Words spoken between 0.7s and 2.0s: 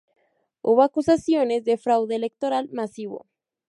acusaciones de